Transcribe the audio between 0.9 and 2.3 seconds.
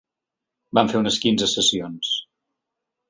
fer unes quinze sessions.